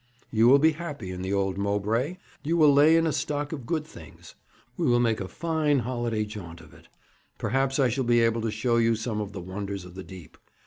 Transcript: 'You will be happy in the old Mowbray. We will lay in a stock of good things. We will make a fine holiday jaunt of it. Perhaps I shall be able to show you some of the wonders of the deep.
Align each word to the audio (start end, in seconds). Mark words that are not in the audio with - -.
'You 0.31 0.47
will 0.47 0.57
be 0.57 0.71
happy 0.71 1.11
in 1.11 1.21
the 1.21 1.31
old 1.31 1.59
Mowbray. 1.59 2.17
We 2.43 2.53
will 2.53 2.73
lay 2.73 2.95
in 2.97 3.05
a 3.05 3.11
stock 3.13 3.51
of 3.51 3.67
good 3.67 3.85
things. 3.85 4.33
We 4.75 4.87
will 4.87 4.99
make 4.99 5.21
a 5.21 5.27
fine 5.27 5.77
holiday 5.77 6.25
jaunt 6.25 6.59
of 6.59 6.73
it. 6.73 6.87
Perhaps 7.37 7.77
I 7.77 7.87
shall 7.89 8.03
be 8.03 8.21
able 8.21 8.41
to 8.41 8.49
show 8.49 8.77
you 8.77 8.95
some 8.95 9.21
of 9.21 9.31
the 9.31 9.41
wonders 9.41 9.85
of 9.85 9.93
the 9.93 10.03
deep. 10.03 10.39